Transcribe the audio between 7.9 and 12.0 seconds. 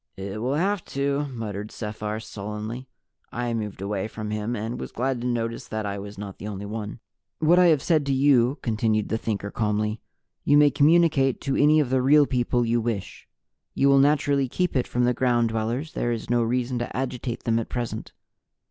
to you," continued the Thinker calmly, "you may communicate to any of